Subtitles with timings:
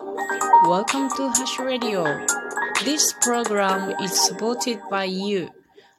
[0.00, 2.04] Welcome to Hash Radio.
[2.84, 5.50] This program is supported by you.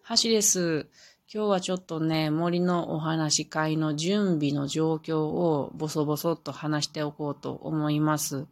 [0.01, 0.87] ハシです。
[1.31, 8.37] 今日はちょっとね、森のお話会の準備の状況をボソボソっと話しておこうと思います。
[8.37, 8.47] う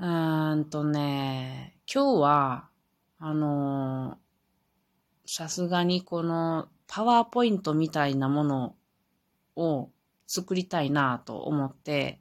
[0.00, 2.68] ーんとね、今日は、
[3.20, 4.18] あの
[5.24, 8.74] さすがにこのパワーポイントみたいなもの
[9.54, 9.90] を
[10.26, 12.20] 作りたいなと思って、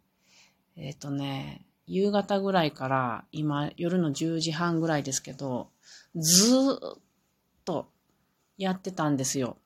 [0.75, 5.71] えっ、ー、とね、夕方ぐらいから今夜の10時半ぐらいですけど、
[6.15, 6.99] ずーっ
[7.65, 7.89] と
[8.59, 9.57] やってたんですよ。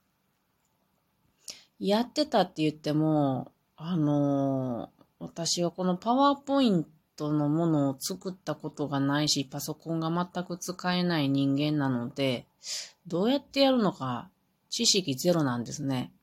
[1.80, 6.86] やってたって言っても、あのー、私はこのパワーポイン
[7.18, 12.46] トのものを作ったことがないし、パソコンが全く使えない人間なので、
[13.06, 14.30] どうやってやるのか
[14.70, 16.14] 知識ゼロなんですね。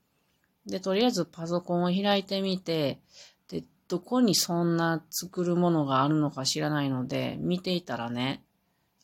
[0.67, 3.01] で、とりあえずパソコンを開いてみて、
[3.91, 8.41] どこにそんな作るものがあるのか知らないので、見ていたらね、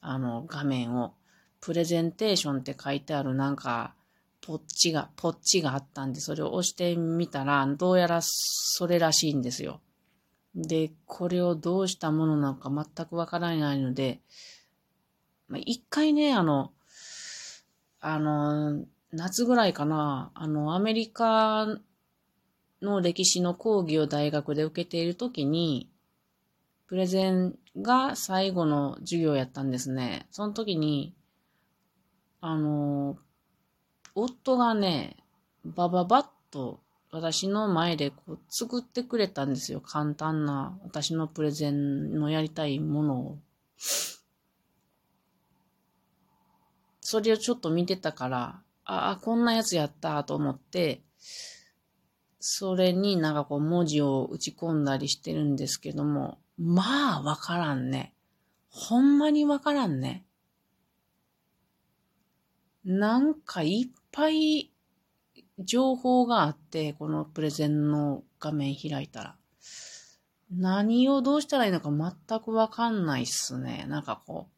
[0.01, 1.15] あの、画面を、
[1.61, 3.95] プレゼンテーションって書いてあるなんか、
[4.41, 9.81] ポッチが、ポッチがあったんで、それを押してみたら、どうやらそれらしいんですよ。
[10.55, 14.21] で、これをどうしたものなのか全くわからないので、
[15.48, 16.71] まあ、一回ね、あの、
[17.98, 21.67] あの、夏ぐらいかな、あの、アメリカ
[22.82, 25.91] の歴史の講義を大学で受けているときに、
[26.86, 30.27] プレゼンが最後の授業やったんですね。
[30.30, 31.14] その時に、
[32.41, 33.19] あの、
[34.14, 35.16] 夫がね、
[35.64, 39.80] バババッと私の前でこう作ってくれたんですよ。
[39.80, 43.38] 簡単な私のプレゼンのやりたいものを。
[47.00, 51.02] それをちょっと見てたから、ああ、こんなやつやったと思って、
[52.48, 58.14] それになんかこう文字を打ち込んだりしてるんですけども、まあわからんね。
[58.70, 60.25] ほんまにわからんね。
[62.84, 64.71] なんかいっぱい
[65.59, 69.37] 情報があって、このプレゼンの画面開いたら。
[70.48, 73.87] 何をどうしたらいいのか全くわかんないっすね。
[73.88, 74.53] なんかこう、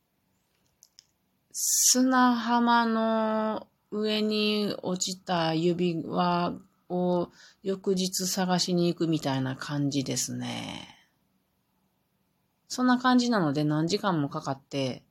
[1.53, 6.53] 砂浜の上に落ちた指輪
[6.89, 7.31] を
[7.63, 10.99] 翌日探しに行くみたいな感じですね。
[12.69, 15.03] そんな感じなので何時間もかかって、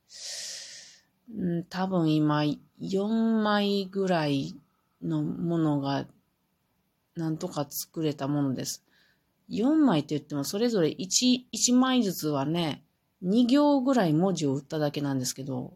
[1.31, 2.43] ん多分今
[2.81, 4.55] 4枚ぐらい
[5.01, 6.05] のものが
[7.15, 8.83] なんとか作れたものです。
[9.49, 12.83] 4枚って言ってもそれぞれ 1, 1枚ずつはね、
[13.23, 15.73] 2行ぐらい文字を打っただけなんですけど、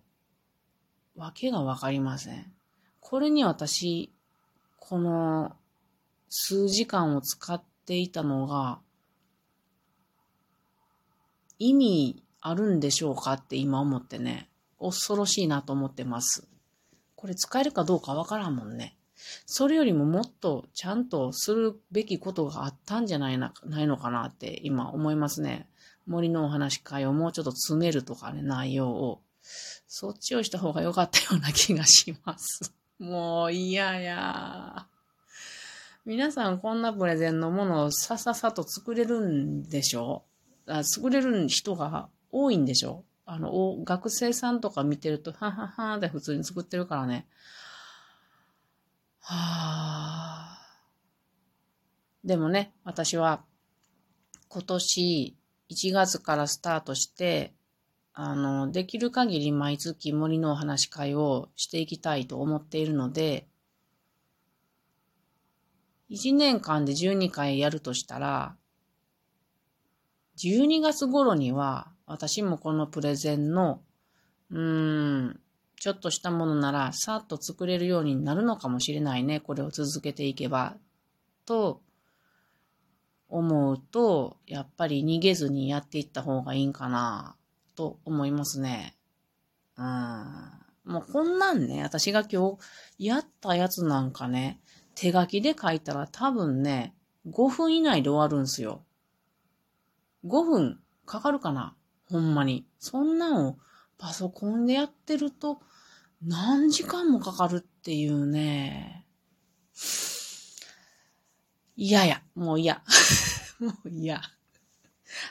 [1.15, 2.51] わけがわかりません。
[2.99, 4.13] これに私、
[4.79, 5.55] この
[6.33, 8.79] 数時間を使っていたのが、
[11.59, 14.49] 意味あるんでしょうかって今思ってね、
[14.79, 16.47] 恐ろしいなと思ってます。
[17.15, 18.97] これ使えるかどうかわからんもんね。
[19.45, 25.67] それよりももっとちゃんとするべきことがあったんじゃないなないのかなって今思いますね。
[26.07, 29.21] 森のお話会をもうちょっと詰めるとかね、内容を。
[29.87, 32.73] そっちをした方が良かったような気がします。
[32.99, 34.60] もう嫌や。
[36.03, 40.23] 皆さんこんなプレゼンのものをさささと作れるんでしょ？
[40.67, 43.03] あ作れる人が多いんでしょ？
[43.25, 47.27] あの、学生さんとか見てると、はははで普通に作ってるからね。
[49.19, 50.61] はあ。
[52.23, 53.43] でもね、私は
[54.47, 55.37] 今年
[55.69, 57.53] 1月からスタートして、
[58.13, 63.47] あの、できる限り毎月森のお話会をしていきたいと思っているので、
[66.11, 68.55] 1年間で12回やるとしたら、
[70.37, 73.81] 12月頃には私もこのプレゼンの、
[74.49, 75.39] うーん、
[75.79, 79.39] ちょっとしたものならさっと作れるようになるのかもしれないね。
[79.39, 80.75] これを続けていけば。
[81.45, 81.81] と
[83.29, 87.35] 思うと、やっぱり逃げずにやっていった方がいいんかな。
[87.75, 88.95] と思いますね。
[89.77, 90.61] うん。
[90.83, 92.57] もうこんなんね、私が今
[92.97, 94.59] 日やったやつなんかね、
[95.01, 96.93] 手書きで書いたら多分ね、
[97.27, 98.85] 5分以内で終わるんすよ。
[100.25, 101.75] 5分かかるかな？
[102.05, 102.67] ほんまに。
[102.77, 103.57] そんなんを
[103.97, 105.59] パソコンでやってると
[106.23, 109.07] 何時間もかかるっていうね。
[111.75, 112.21] 嫌や。
[112.35, 112.83] もう嫌。
[113.59, 114.21] もう嫌。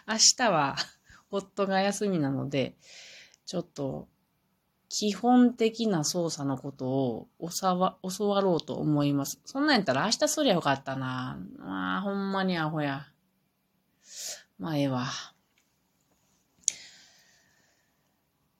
[0.08, 0.74] 明日は
[1.30, 2.76] 夫が休みなので、
[3.46, 4.08] ちょっと、
[4.90, 9.40] 基本的な操作のことを教わ教わろうと思います。
[9.44, 11.38] そんなんやったら明日すりゃよかったな。
[11.60, 13.06] ああ、ほんまにアホや。
[14.58, 15.06] まあ、ええわ。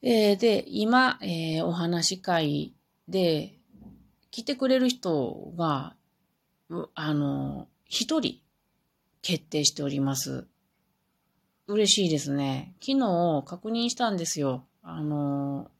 [0.02, 2.74] えー、で、今、えー、お話し会
[3.08, 3.58] で
[4.30, 5.96] 来てくれる人が、
[6.94, 8.38] あの、一人
[9.20, 10.46] 決定しております。
[11.66, 12.72] 嬉しいですね。
[12.80, 14.64] 昨日確認したんですよ。
[14.84, 15.72] あの、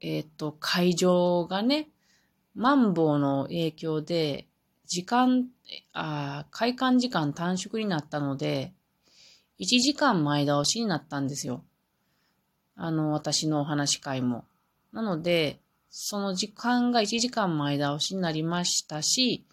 [0.00, 1.88] えっ、ー、と、会場がね、
[2.54, 4.46] マンボウの影響で、
[4.86, 5.48] 時間、
[5.92, 8.72] あ開館時間短縮になったので、
[9.60, 11.62] 1時間前倒しになったんですよ。
[12.74, 14.44] あの、私のお話し会も。
[14.92, 15.60] なので、
[15.90, 19.44] その時間が1時間前倒しになりましたし、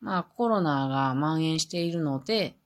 [0.00, 2.56] まあコロナが蔓延しているので、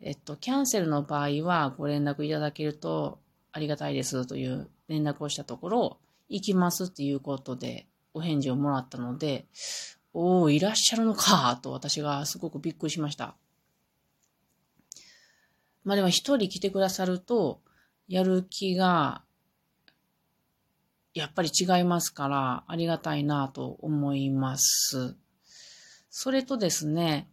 [0.00, 3.20] えっと、キャンセルの場合はご連絡いただけると
[3.52, 5.98] ありがたいですという連絡をしたところ、
[6.32, 9.46] 行きますっていうことでお返事をもらったので、
[10.14, 13.36] おー、いらっしゃるのかと私がすごくびっくりしました。
[15.84, 17.60] まあでも一人来てくださると、
[18.08, 19.22] やる気が、
[21.14, 25.16] やっぱり違いますから、ありがたいなと思います。
[26.10, 27.28] それとですね、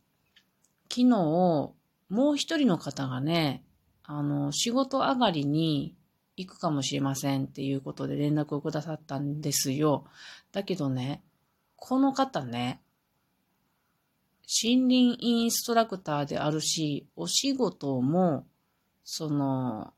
[0.90, 1.76] 昨日、も
[2.10, 3.64] う一人の方がね、
[4.04, 5.96] あの、仕事上がりに
[6.40, 10.06] 行くかもしれませんっていうことで連絡をくださったんですよ。
[10.54, 11.22] だけどね、
[11.76, 12.80] この方ね、
[14.64, 18.48] 森林インストラクターであるし、お仕事も、
[19.04, 19.94] その、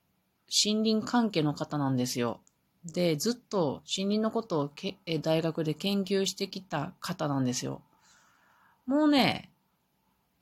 [0.65, 2.41] 森林関係の方なんですよ。
[2.85, 7.83] で、ずっと森林のことをけ大学で研究してきた方なんですよ。
[8.87, 9.51] もうね、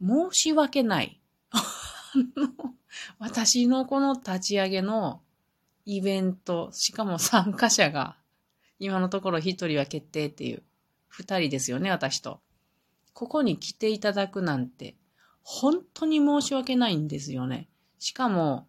[0.02, 1.20] 申し訳ない。
[3.20, 5.22] 私のこの立ち上げの
[5.92, 8.16] イベント、しかも参加者が、
[8.78, 10.62] 今のところ一人は決定っていう、
[11.08, 12.42] 二人ですよね、私と。
[13.14, 14.96] ここに来ていただくなんて、
[15.42, 17.70] 本当に申し訳ないんですよね。
[17.98, 18.68] しかも、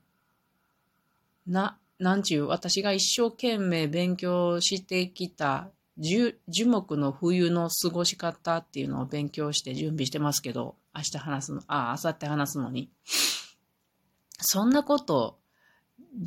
[1.47, 12.91] な、なんちゅう、私が一生懸命勉強してきた樹木の冬の過ごし方っていうのを勉強して準備してますけど、明日話すの、あ、明後日話すのに。
[14.39, 15.39] そんなこと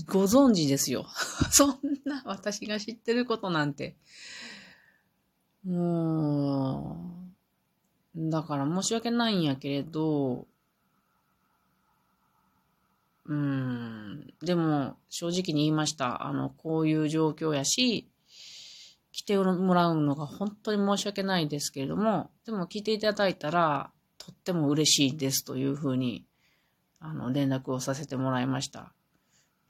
[0.06, 1.06] ご存知ですよ。
[1.52, 3.96] そんな私が知ってることなんて。
[5.66, 7.24] も
[8.16, 10.48] う、だから申し訳ないんやけれど、
[13.26, 16.28] うん、でも正直に言いました。
[16.28, 18.10] あの、こういう状況やし、
[19.12, 26.26] 来てもらうのが本当に申し訳ないですけれども、でも来ていただいたら、とっても嬉しいですというふうに、
[27.00, 28.92] あの、連絡をさせてもらいました。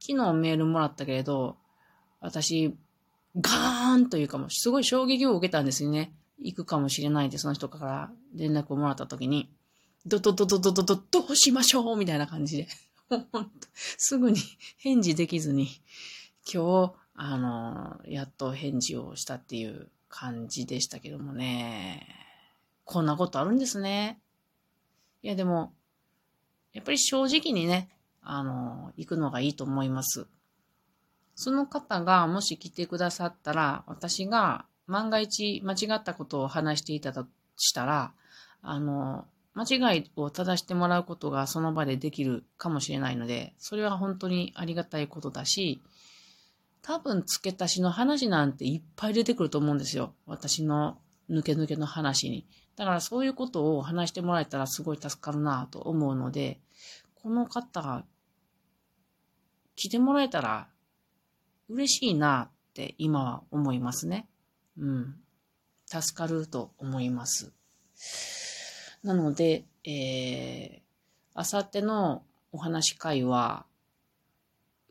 [0.06, 1.56] 昨日メールもらったけれど、
[2.20, 2.76] 私、
[3.40, 6.14] ガーンというかも、すごい衝撃を受けたんですよね。
[6.40, 9.50] 行くかもしれないで、その人から連絡をもらった時に、
[10.06, 12.68] どどどどどどど、どうしましょうみたいな感じで。
[13.74, 14.42] すぐに
[14.78, 15.70] 返事できずに、
[16.54, 22.08] 今日、あの、やっと返事をしたっていう感じでしたけどもね。
[22.84, 24.20] こんなことあるんですね。
[25.22, 25.74] いや、でも、
[26.74, 27.93] やっぱり正直にね、
[28.24, 30.28] あの、行くのがいいと思います。
[31.36, 37.28] その方がもし来てくださったら、私が万が一間違ったことを話していたと
[37.58, 38.14] したら、
[38.62, 39.26] あの、
[39.56, 45.82] 間違いを正してもらうことがその場でできるかもしれないので、それは本当にありがたいことだし、
[46.82, 50.14] 多分付け足しの話なんていっぱい出てくると思うんですよ。
[50.26, 50.98] 私の
[51.30, 52.48] 抜け抜けの話に。
[52.76, 56.60] だからそういうことを話してもらえたらすごい助かるなと思うので、
[57.22, 58.04] この方
[59.76, 60.68] 来てもらえたら
[61.70, 64.28] 嬉しいなって今は思いますね。
[64.78, 65.16] うん。
[65.86, 67.52] 助かると思います。
[69.04, 70.82] なので、えー、
[71.34, 73.66] あさってのお話会は、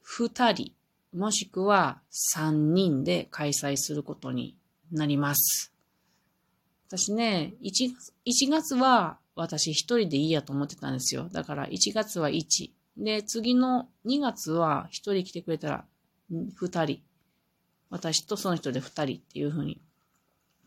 [0.03, 0.73] 二人、
[1.15, 4.57] もしくは三人で開催することに
[4.91, 5.73] なります。
[6.89, 7.93] 私ね、1,
[8.27, 11.29] 1月は私一人でいいやと思ってたんですよ。
[11.31, 15.85] だから1月は1、で、次の2月は1人来てくれたら
[16.31, 17.03] 2人。
[17.91, 19.81] 私とその人で2人っていう風に。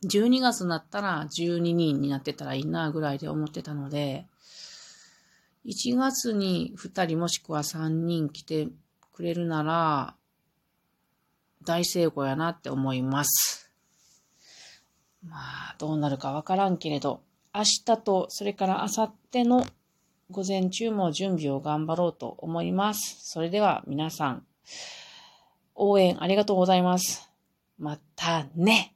[0.04, 4.28] 12月になったら12人になってたらいいなぐらいで思ってたので、
[5.66, 8.68] 1月に2人もしくは3人来て
[9.12, 10.16] くれるなら、
[11.64, 13.72] 大成功やなって思います。
[15.24, 15.38] ま
[15.72, 19.66] あ、どうなるかわからんけれど、明日と、それから明後日の
[20.32, 23.18] 午前中も準備を頑張ろうと思います。
[23.22, 24.46] それでは皆さん、
[25.76, 27.30] 応援ありがとうございます。
[27.78, 28.95] またね。